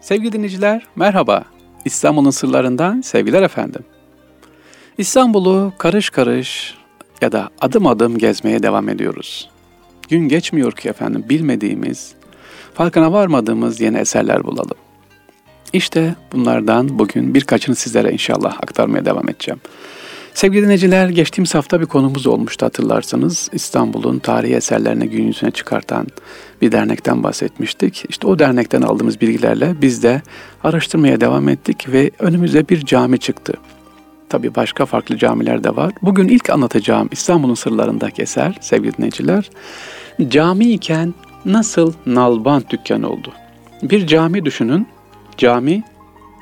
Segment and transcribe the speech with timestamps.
[0.00, 1.44] Sevgili dinleyiciler, merhaba.
[1.84, 3.84] İstanbul'un sırlarından sevgiler efendim.
[4.98, 6.74] İstanbul'u karış karış
[7.20, 9.50] ya da adım adım gezmeye devam ediyoruz.
[10.08, 12.12] Gün geçmiyor ki efendim bilmediğimiz,
[12.74, 14.76] farkına varmadığımız yeni eserler bulalım.
[15.72, 19.60] İşte bunlardan bugün birkaçını sizlere inşallah aktarmaya devam edeceğim.
[20.34, 23.48] Sevgili dinleyiciler, geçtiğimiz hafta bir konumuz olmuştu hatırlarsanız.
[23.52, 26.06] İstanbul'un tarihi eserlerini gün yüzüne çıkartan
[26.62, 28.04] bir dernekten bahsetmiştik.
[28.08, 30.22] İşte o dernekten aldığımız bilgilerle biz de
[30.64, 33.54] araştırmaya devam ettik ve önümüze bir cami çıktı.
[34.28, 35.92] Tabii başka farklı camiler de var.
[36.02, 39.50] Bugün ilk anlatacağım İstanbul'un sırlarındaki eser sevgili dinleyiciler.
[40.28, 43.32] Cami iken nasıl nalbant dükkanı oldu?
[43.82, 44.86] Bir cami düşünün.
[45.36, 45.82] Cami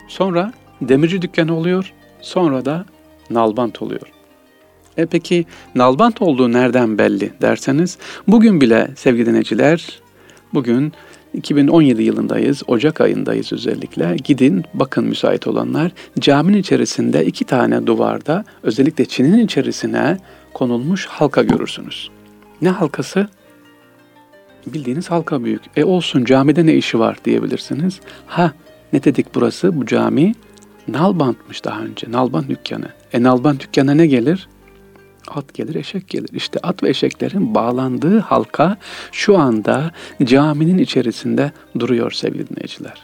[0.09, 0.53] sonra
[0.83, 1.93] demirci dükkanı oluyor.
[2.21, 2.85] Sonra da
[3.31, 4.13] nalbant oluyor.
[4.97, 10.01] E peki nalbant olduğu nereden belli derseniz bugün bile sevgili dinleyiciler
[10.55, 10.93] bugün
[11.35, 14.17] 2017 yılındayız, Ocak ayındayız özellikle.
[14.25, 20.19] Gidin bakın müsait olanlar caminin içerisinde iki tane duvarda özellikle Çin'in içerisine
[20.55, 22.11] konulmuş halka görürsünüz.
[22.63, 23.29] Ne halkası?
[24.67, 25.63] Bildiğiniz halka büyük.
[25.77, 28.01] E olsun camide ne işi var diyebilirsiniz.
[28.27, 28.53] Ha
[28.93, 30.35] ne dedik burası bu cami?
[30.89, 32.07] Nalbantmış daha önce.
[32.11, 32.89] Nalbant dükkanı.
[33.13, 34.49] E nalbant dükkanına ne gelir?
[35.29, 36.29] At gelir, eşek gelir.
[36.33, 38.77] İşte at ve eşeklerin bağlandığı halka
[39.13, 39.91] şu anda
[40.25, 43.03] caminin içerisinde duruyor sevgili dinleyiciler.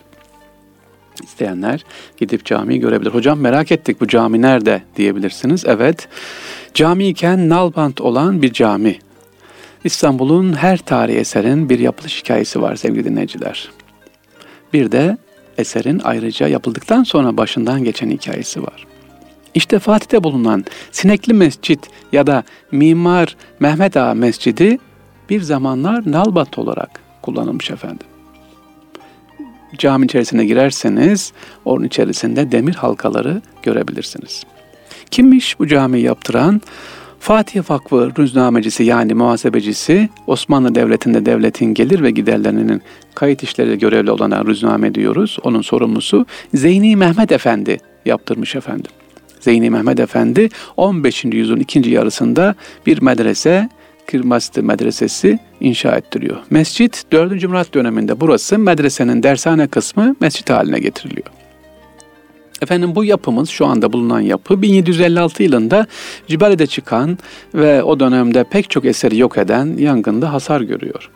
[1.22, 1.84] İsteyenler
[2.16, 3.10] gidip camiyi görebilir.
[3.10, 5.64] Hocam merak ettik bu cami nerede diyebilirsiniz.
[5.66, 6.08] Evet,
[6.74, 8.98] cami iken nalbant olan bir cami.
[9.84, 13.70] İstanbul'un her tarihi eserin bir yapılış hikayesi var sevgili dinleyiciler.
[14.72, 15.18] Bir de
[15.58, 18.86] eserin ayrıca yapıldıktan sonra başından geçen hikayesi var.
[19.54, 24.78] İşte Fatih'te bulunan Sinekli Mescit ya da Mimar Mehmet Ağa Mescidi
[25.30, 28.06] bir zamanlar nalbat olarak kullanılmış efendim.
[29.78, 31.32] Cami içerisine girerseniz
[31.64, 34.44] onun içerisinde demir halkaları görebilirsiniz.
[35.10, 36.60] Kimmiş bu cami yaptıran?
[37.24, 42.82] Fatih Vakfı rüznamecisi yani muhasebecisi Osmanlı Devleti'nde devletin gelir ve giderlerinin
[43.14, 45.38] kayıt işleri görevli olana rüzname diyoruz.
[45.42, 48.90] Onun sorumlusu Zeyni Mehmet Efendi yaptırmış efendim.
[49.40, 51.24] Zeyni Mehmet Efendi 15.
[51.24, 52.54] yüzyılın ikinci yarısında
[52.86, 53.68] bir medrese,
[54.06, 56.36] Kırmastı Medresesi inşa ettiriyor.
[56.50, 57.48] Mescit 4.
[57.48, 61.43] Murat döneminde burası medresenin dershane kısmı mescit haline getiriliyor.
[62.62, 65.86] Efendim bu yapımız şu anda bulunan yapı 1756 yılında
[66.26, 67.18] Cibali'de çıkan
[67.54, 71.10] ve o dönemde pek çok eseri yok eden yangında hasar görüyor.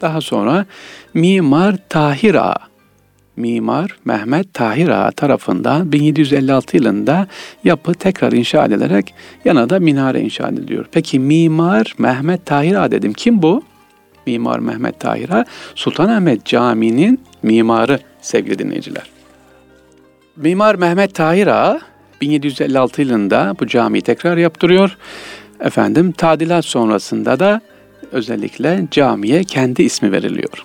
[0.00, 0.66] Daha sonra
[1.14, 2.56] Mimar Tahir Ağa,
[3.36, 7.26] Mimar Mehmet Tahir Ağa tarafından 1756 yılında
[7.64, 9.14] yapı tekrar inşa edilerek
[9.44, 10.86] yana da minare inşa ediliyor.
[10.92, 13.12] Peki Mimar Mehmet Tahir Ağa dedim.
[13.12, 13.62] Kim bu?
[14.26, 19.19] Mimar Mehmet Tahir Ağa, Sultanahmet Camii'nin mimarı sevgili dinleyiciler.
[20.42, 21.80] Mimar Mehmet Tahir Ağa
[22.20, 24.96] 1756 yılında bu camiyi tekrar yaptırıyor.
[25.60, 27.60] Efendim tadilat sonrasında da
[28.12, 30.64] özellikle camiye kendi ismi veriliyor.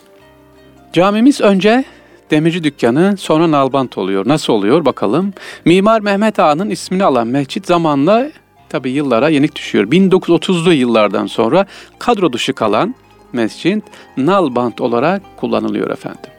[0.94, 1.84] Camimiz önce
[2.32, 4.28] demirci dükkanı sonra nalbant oluyor.
[4.28, 5.34] Nasıl oluyor bakalım.
[5.66, 8.30] Mimar Mehmet Ağa'nın ismini alan mescit zamanla
[8.70, 9.88] tabi yıllara yenik düşüyor.
[9.88, 11.66] 1930'lu yıllardan sonra
[12.00, 12.96] kadro dışı kalan
[13.34, 13.84] mescit
[14.18, 16.35] nalbant olarak kullanılıyor efendim.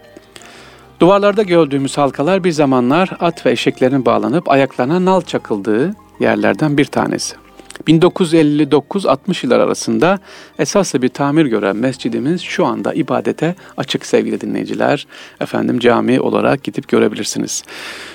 [1.01, 7.37] Duvarlarda gördüğümüz halkalar bir zamanlar at ve eşeklerin bağlanıp ayaklarına nal çakıldığı yerlerden bir tanesi.
[7.89, 10.19] 1959-60 yıllar arasında
[10.59, 15.07] esaslı bir tamir gören mescidimiz şu anda ibadete açık sevgili dinleyiciler.
[15.41, 17.63] Efendim cami olarak gidip görebilirsiniz.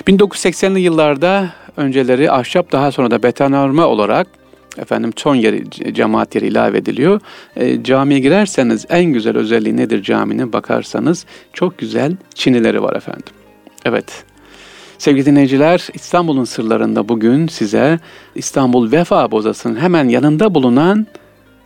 [0.08, 4.28] 1980'li yıllarda önceleri ahşap daha sonra da betonarme olarak
[4.78, 7.22] efendim son yeri cemaat yeri ilave ediliyor.
[7.56, 13.34] E, camiye girerseniz en güzel özelliği nedir caminin bakarsanız çok güzel çinileri var efendim.
[13.86, 14.24] Evet.
[14.98, 18.00] Sevgili dinleyiciler, İstanbul'un sırlarında bugün size
[18.36, 21.08] İstanbul Vefa Bozası'nın hemen yanında bulunan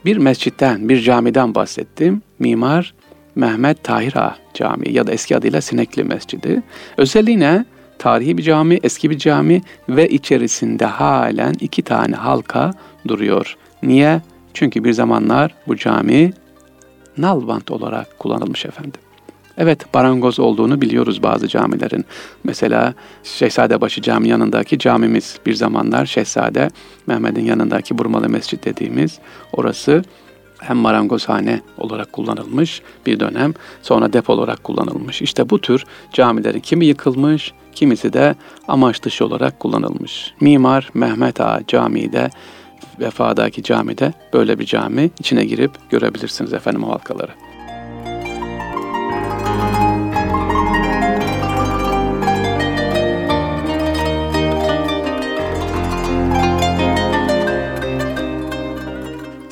[0.05, 2.21] bir mescitten, bir camiden bahsettim.
[2.39, 2.93] Mimar
[3.35, 6.63] Mehmet Tahir Ağa Camii ya da eski adıyla Sinekli Mescidi.
[6.97, 7.65] Özelliği ne?
[7.99, 12.73] Tarihi bir cami, eski bir cami ve içerisinde halen iki tane halka
[13.07, 13.57] duruyor.
[13.83, 14.21] Niye?
[14.53, 16.33] Çünkü bir zamanlar bu cami
[17.17, 19.01] nalbant olarak kullanılmış efendim.
[19.57, 22.05] Evet barangoz olduğunu biliyoruz bazı camilerin.
[22.43, 22.93] Mesela
[23.23, 26.69] Şehzadebaşı Cami yanındaki camimiz bir zamanlar Şehzade
[27.07, 29.19] Mehmet'in yanındaki Burmalı Mescid dediğimiz
[29.53, 30.03] orası
[30.59, 35.21] hem marangozhane olarak kullanılmış bir dönem sonra depo olarak kullanılmış.
[35.21, 38.35] İşte bu tür camilerin kimi yıkılmış kimisi de
[38.67, 40.33] amaç dışı olarak kullanılmış.
[40.39, 42.29] Mimar Mehmet Ağa Camii de
[42.99, 47.31] Vefa'daki camide böyle bir cami içine girip görebilirsiniz efendim o halkaları.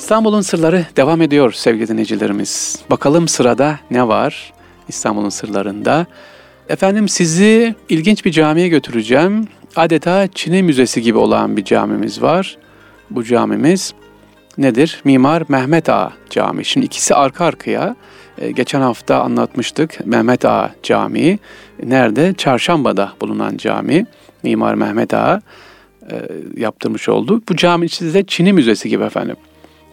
[0.03, 2.79] İstanbul'un sırları devam ediyor sevgili dinleyicilerimiz.
[2.89, 4.53] Bakalım sırada ne var
[4.87, 6.05] İstanbul'un sırlarında?
[6.69, 9.47] Efendim sizi ilginç bir camiye götüreceğim.
[9.75, 12.57] Adeta Çin'e müzesi gibi olan bir camimiz var.
[13.09, 13.93] Bu camimiz
[14.57, 15.01] nedir?
[15.03, 16.65] Mimar Mehmet Ağa Camii.
[16.65, 17.95] Şimdi ikisi arka arkaya.
[18.37, 21.39] Ee, geçen hafta anlatmıştık Mehmet Ağa Camii.
[21.83, 22.33] Nerede?
[22.33, 24.05] Çarşamba'da bulunan cami.
[24.43, 25.41] Mimar Mehmet Ağa
[26.11, 26.15] e,
[26.57, 27.41] yaptırmış oldu.
[27.49, 29.35] Bu cami size Çin'i müzesi gibi efendim.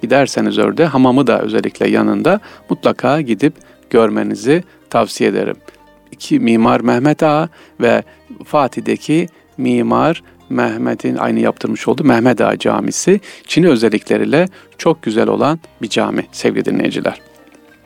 [0.02, 3.54] Giderseniz orada hamamı da özellikle yanında mutlaka gidip
[3.90, 5.56] görmenizi tavsiye ederim.
[6.12, 7.48] İki Mimar Mehmet Ağa
[7.80, 8.02] ve
[8.44, 14.48] Fatih'deki Mimar Mehmet'in aynı yaptırmış olduğu Mehmet Ağa Camisi Çin'i özellikleriyle
[14.78, 17.20] çok güzel olan bir cami sevgili dinleyiciler.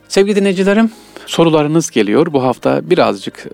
[0.08, 0.90] Sevgili dinleyicilerim
[1.26, 2.32] sorularınız geliyor.
[2.32, 3.50] Bu hafta birazcık e,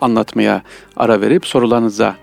[0.00, 0.62] anlatmaya
[0.96, 2.16] ara verip sorularınıza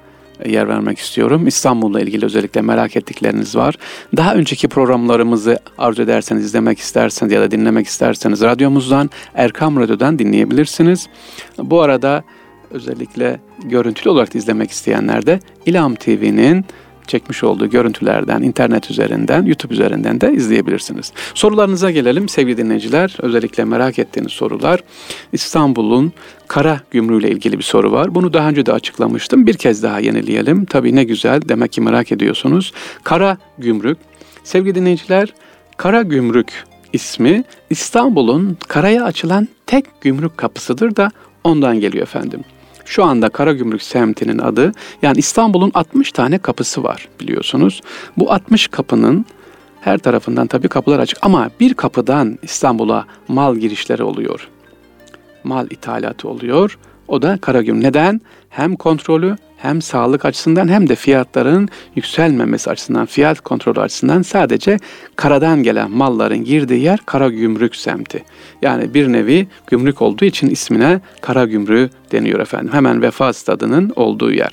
[0.46, 1.48] yer vermek istiyorum.
[1.48, 3.76] İstanbul'la ilgili özellikle merak ettikleriniz var.
[4.18, 11.08] Daha önceki programlarımızı arzu ederseniz, izlemek isterseniz ya da dinlemek isterseniz radyomuzdan, Erkam Radyo'dan dinleyebilirsiniz.
[11.58, 12.24] Bu arada
[12.72, 16.66] özellikle görüntülü olarak izlemek isteyenler de İlham TV'nin
[17.10, 21.14] çekmiş olduğu görüntülerden, internet üzerinden, YouTube üzerinden de izleyebilirsiniz.
[21.34, 23.18] Sorularınıza gelelim sevgili dinleyiciler.
[23.22, 24.80] Özellikle merak ettiğiniz sorular.
[25.34, 26.14] İstanbul'un
[26.48, 28.16] kara gümrüğüyle ilgili bir soru var.
[28.16, 29.48] Bunu daha önce de açıklamıştım.
[29.48, 30.66] Bir kez daha yenileyelim.
[30.66, 31.42] Tabii ne güzel.
[31.50, 32.74] Demek ki merak ediyorsunuz.
[33.04, 33.98] Kara gümrük.
[34.44, 35.34] Sevgili dinleyiciler,
[35.78, 41.12] kara gümrük ismi İstanbul'un karaya açılan tek gümrük kapısıdır da
[41.44, 42.44] ondan geliyor efendim.
[42.90, 44.72] Şu anda Karagümrük semtinin adı
[45.02, 47.82] yani İstanbul'un 60 tane kapısı var biliyorsunuz.
[48.18, 49.26] Bu 60 kapının
[49.82, 54.48] her tarafından tabii kapılar açık ama bir kapıdan İstanbul'a mal girişleri oluyor.
[55.44, 56.78] Mal ithalatı oluyor.
[57.08, 57.84] O da Karagümrük.
[57.84, 58.22] Neden?
[58.50, 64.78] Hem kontrolü hem sağlık açısından hem de fiyatların yükselmemesi açısından, fiyat kontrolü açısından sadece
[65.16, 68.24] karadan gelen malların girdiği yer kara gümrük semti.
[68.62, 72.74] Yani bir nevi gümrük olduğu için ismine kara gümrüğü deniyor efendim.
[72.74, 74.52] Hemen vefa stadının olduğu yer.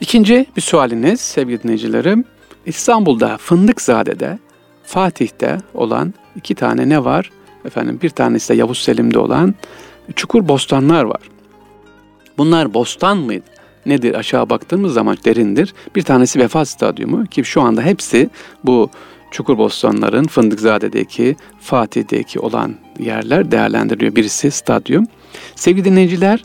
[0.00, 2.24] İkinci bir sualiniz sevgili dinleyicilerim.
[2.66, 4.38] İstanbul'da Fındıkzade'de,
[4.84, 7.30] Fatih'te olan iki tane ne var?
[7.64, 9.54] Efendim bir tanesi de Yavuz Selim'de olan
[10.16, 11.20] çukur bostanlar var.
[12.38, 13.59] Bunlar bostan mıydı?
[13.86, 15.74] Nedir aşağı baktığımız zaman derindir.
[15.96, 18.30] Bir tanesi Vefa Stadyumu ki şu anda hepsi
[18.64, 18.90] bu
[19.30, 24.16] Çukurbostanların Fındıkzade'deki, Fatih'teki olan yerler değerlendiriliyor.
[24.16, 25.06] Birisi stadyum.
[25.54, 26.44] Sevgili dinleyiciler,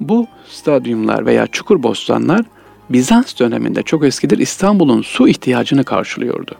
[0.00, 2.44] bu stadyumlar veya Çukurbostanlar
[2.90, 6.54] Bizans döneminde çok eskidir İstanbul'un su ihtiyacını karşılıyordu.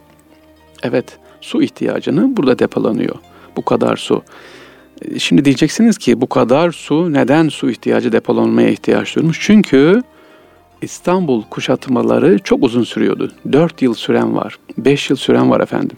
[0.83, 3.15] Evet, su ihtiyacını burada depolanıyor.
[3.57, 4.23] Bu kadar su.
[5.17, 9.37] Şimdi diyeceksiniz ki bu kadar su neden su ihtiyacı depolanmaya ihtiyaç duymuş?
[9.41, 10.01] Çünkü
[10.83, 13.31] İstanbul kuşatmaları çok uzun sürüyordu.
[13.51, 15.97] 4 yıl süren var, 5 yıl süren var efendim.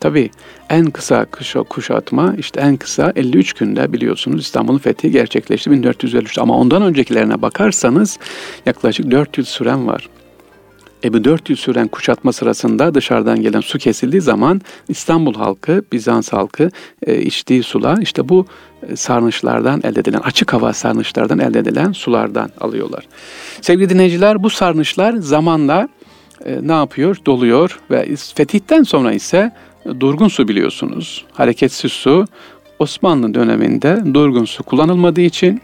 [0.00, 0.30] Tabii
[0.70, 1.26] en kısa
[1.70, 8.18] kuşatma işte en kısa 53 günde biliyorsunuz İstanbul'un fethi gerçekleşti 1453 ama ondan öncekilerine bakarsanız
[8.66, 10.08] yaklaşık 4 yıl süren var.
[11.06, 16.32] E bu 4 yıl süren kuşatma sırasında dışarıdan gelen su kesildiği zaman İstanbul halkı, Bizans
[16.32, 16.70] halkı
[17.06, 18.46] e, içtiği sular işte bu
[18.88, 23.04] e, sarnıçlardan elde edilen, açık hava sarnıçlardan elde edilen sulardan alıyorlar.
[23.60, 25.88] Sevgili dinleyiciler bu sarnıçlar zamanla
[26.44, 27.16] e, ne yapıyor?
[27.26, 29.52] Doluyor ve fetihten sonra ise
[30.00, 31.24] durgun su biliyorsunuz.
[31.32, 32.24] Hareketsiz su
[32.78, 35.60] Osmanlı döneminde durgun su kullanılmadığı için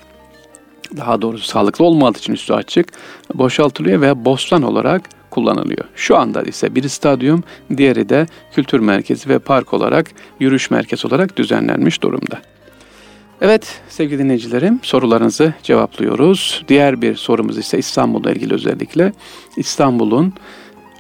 [0.97, 2.89] daha doğrusu sağlıklı olmadığı için üstü açık
[3.35, 5.85] boşaltılıyor ve bostan olarak kullanılıyor.
[5.95, 7.45] Şu anda ise bir stadyum,
[7.77, 10.11] diğeri de kültür merkezi ve park olarak,
[10.41, 12.43] yürüyüş merkezi olarak düzenlenmiş durumda.
[13.41, 16.65] Evet sevgili dinleyicilerim sorularınızı cevaplıyoruz.
[16.69, 19.13] Diğer bir sorumuz ise İstanbul'la ilgili özellikle.
[19.57, 20.35] İstanbul'un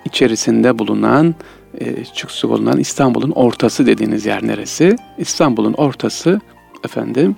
[0.04, 1.34] içerisinde bulunan,
[1.80, 4.96] e, çıksı bulunan İstanbul'un ortası dediğiniz yer neresi?
[5.18, 6.40] İstanbul'un ortası
[6.84, 7.36] efendim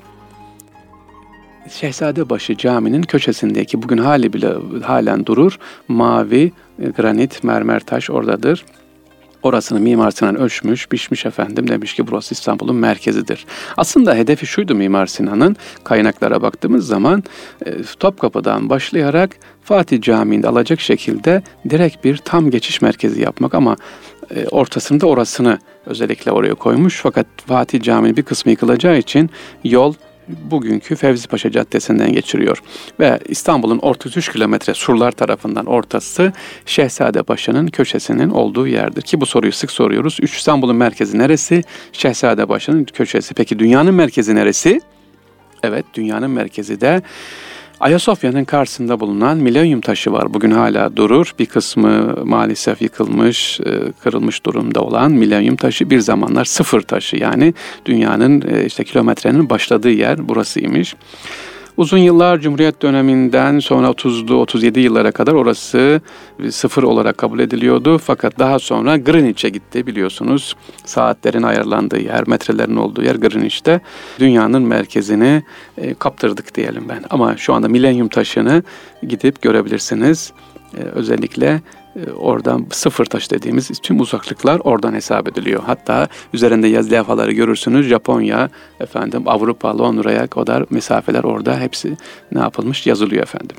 [1.71, 5.59] Şehzadebaşı Camii'nin köşesindeki bugün hali bile halen durur.
[5.89, 6.53] Mavi
[6.83, 8.65] e, granit mermer taş oradadır.
[9.43, 13.47] Orasını Mimar Sinan ölçmüş, biçmiş efendim demiş ki burası İstanbul'un merkezidir.
[13.77, 17.25] Aslında hedefi şuydu Mimar Sinan'ın kaynaklara baktığımız zaman
[17.67, 23.77] e, Topkapı'dan başlayarak Fatih Camii'nde alacak şekilde direkt bir tam geçiş merkezi yapmak ama
[24.35, 27.01] e, ortasında orasını özellikle oraya koymuş.
[27.03, 29.31] Fakat Fatih Camii'nin bir kısmı yıkılacağı için
[29.65, 29.95] yol
[30.29, 32.63] bugünkü Fevzi Paşa Caddesi'nden geçiriyor.
[33.01, 36.33] Ve İstanbul'un 33 kilometre surlar tarafından ortası
[36.67, 39.03] Şehzade Paşa'nın köşesinin olduğu yerdir.
[39.03, 40.19] Ki bu soruyu sık soruyoruz.
[40.23, 41.63] Üç İstanbul'un merkezi neresi?
[41.93, 43.35] Şehzade Paşa'nın köşesi.
[43.35, 44.81] Peki dünyanın merkezi neresi?
[45.63, 47.03] Evet dünyanın merkezi de
[47.85, 50.35] Ayasofya'nın karşısında bulunan milenyum taşı var.
[50.35, 51.35] Bugün hala durur.
[51.39, 57.17] Bir kısmı maalesef yıkılmış, e, kırılmış durumda olan milenyum taşı bir zamanlar sıfır taşı.
[57.17, 57.55] Yani
[57.87, 60.95] dünyanın e, işte kilometrenin başladığı yer burasıymış.
[61.77, 66.01] Uzun yıllar Cumhuriyet döneminden sonra 30'lu 37 yıllara kadar orası
[66.51, 67.99] sıfır olarak kabul ediliyordu.
[67.99, 70.57] Fakat daha sonra Greenwich'e gitti biliyorsunuz.
[70.85, 73.81] Saatlerin ayarlandığı yer, metrelerin olduğu yer Greenwich'te.
[74.19, 75.43] Dünyanın merkezini
[75.79, 77.05] e, kaptırdık diyelim ben.
[77.11, 78.63] Ama şu anda milenyum taşını
[79.09, 80.33] gidip görebilirsiniz.
[80.79, 81.61] E, özellikle
[82.17, 85.63] oradan sıfır taş dediğimiz tüm uzaklıklar oradan hesap ediliyor.
[85.67, 87.87] Hatta üzerinde yazı levhaları görürsünüz.
[87.87, 91.97] Japonya, efendim Avrupa, Londra'ya kadar mesafeler orada hepsi
[92.33, 93.57] ne yapılmış yazılıyor efendim.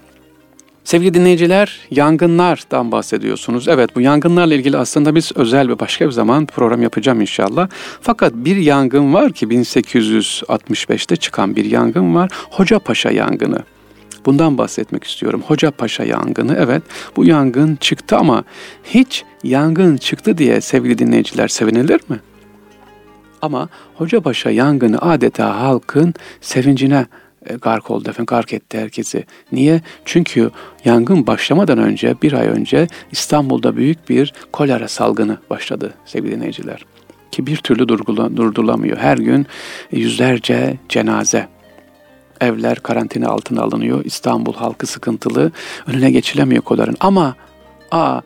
[0.84, 3.68] Sevgili dinleyiciler, yangınlardan bahsediyorsunuz.
[3.68, 7.70] Evet bu yangınlarla ilgili aslında biz özel bir başka bir zaman program yapacağım inşallah.
[8.02, 12.32] Fakat bir yangın var ki 1865'te çıkan bir yangın var.
[12.52, 13.64] Hocapaşa yangını.
[14.26, 15.44] Bundan bahsetmek istiyorum.
[15.48, 16.84] Hoca Paşa yangını evet
[17.16, 18.44] bu yangın çıktı ama
[18.84, 22.20] hiç yangın çıktı diye sevgili dinleyiciler sevinilir mi?
[23.42, 27.06] Ama Hoca Paşa yangını adeta halkın sevincine
[27.46, 29.26] e, gark oldu efendim, gark etti herkesi.
[29.52, 29.82] Niye?
[30.06, 30.52] Çünkü
[30.86, 36.86] yangın başlamadan önce, bir ay önce İstanbul'da büyük bir kolera salgını başladı sevgili dinleyiciler.
[37.32, 38.98] Ki bir türlü durdurulamıyor.
[38.98, 39.46] Her gün
[39.92, 41.48] yüzlerce cenaze
[42.42, 44.06] Evler karantina altına alınıyor.
[44.06, 45.52] İstanbul halkı sıkıntılı.
[45.88, 46.98] Önüne geçilemiyor koların.
[47.00, 47.36] Ama
[47.92, 48.22] a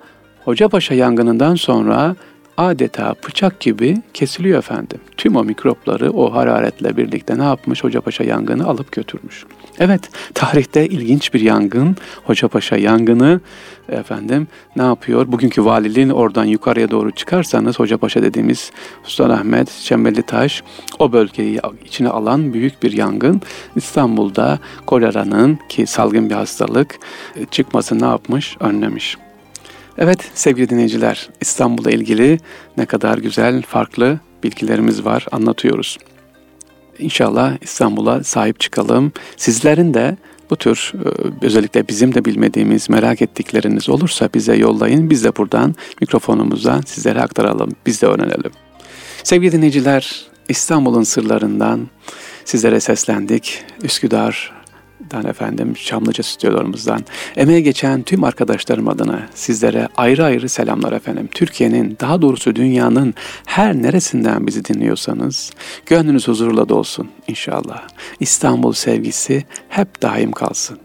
[0.46, 2.16] Hocapaşa yangınından sonra
[2.60, 5.00] adeta bıçak gibi kesiliyor efendim.
[5.18, 7.84] Tüm o mikropları o hararetle birlikte ne yapmış?
[7.84, 9.46] Hocapaşa yangını alıp götürmüş.
[9.80, 13.42] Evet, tarihte ilginç bir yangın, Hocapaşa yangını
[13.90, 15.32] efendim ne yapıyor?
[15.32, 18.72] Bugünkü valiliğin oradan yukarıya doğru çıkarsanız Hocapaşa dediğimiz
[19.04, 20.64] Sultanahmet, Çemberli Taş
[21.00, 23.42] o bölgeyi içine alan büyük bir yangın.
[23.76, 27.00] İstanbul'da koleranın ki salgın bir hastalık
[27.52, 28.58] çıkmasını ne yapmış?
[28.60, 29.18] Önlemiş.
[30.02, 32.40] Evet sevgili dinleyiciler İstanbul'la ilgili
[32.78, 35.98] ne kadar güzel farklı bilgilerimiz var anlatıyoruz.
[37.00, 39.12] İnşallah İstanbul'a sahip çıkalım.
[39.38, 40.18] Sizlerin de
[40.50, 45.10] bu tür e, özellikle bizim de bilmediğimiz, merak ettikleriniz olursa bize yollayın.
[45.10, 47.72] Biz de buradan mikrofonumuzdan sizlere aktaralım.
[47.86, 48.52] Biz de öğrenelim.
[49.24, 51.88] Sevgili dinleyiciler, İstanbul'un sırlarından
[52.46, 53.64] sizlere seslendik.
[53.84, 54.59] Üsküdar,
[55.12, 57.02] Dan efendim Çamlıca stüdyolarımızdan
[57.36, 61.30] emeğe geçen tüm arkadaşlarım adına sizlere ayrı ayrı selamlar efendim.
[61.32, 63.14] Türkiye'nin daha doğrusu dünyanın
[63.46, 65.52] her neresinden bizi dinliyorsanız
[65.86, 67.88] gönlünüz huzurla dolsun inşallah.
[68.20, 70.80] İstanbul sevgisi hep daim kalsın.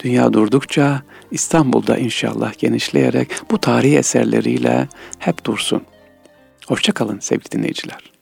[0.00, 4.88] Dünya durdukça İstanbul'da inşallah genişleyerek bu tarihi eserleriyle
[5.18, 5.82] hep dursun.
[6.66, 8.17] Hoşçakalın sevgili dinleyiciler.